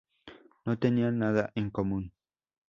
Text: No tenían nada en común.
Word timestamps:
No 0.65 0.79
tenían 0.79 1.19
nada 1.19 1.51
en 1.53 1.69
común. 1.69 2.11